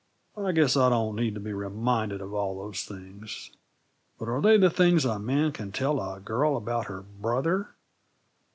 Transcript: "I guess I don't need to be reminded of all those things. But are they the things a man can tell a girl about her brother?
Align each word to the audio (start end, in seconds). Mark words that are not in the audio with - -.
"I 0.35 0.51
guess 0.51 0.75
I 0.75 0.89
don't 0.89 1.15
need 1.15 1.35
to 1.35 1.39
be 1.39 1.53
reminded 1.53 2.21
of 2.21 2.33
all 2.33 2.57
those 2.57 2.83
things. 2.83 3.51
But 4.17 4.29
are 4.29 4.41
they 4.41 4.57
the 4.57 4.71
things 4.71 5.05
a 5.05 5.19
man 5.19 5.51
can 5.51 5.71
tell 5.71 6.01
a 6.01 6.19
girl 6.19 6.57
about 6.57 6.87
her 6.87 7.03
brother? 7.03 7.75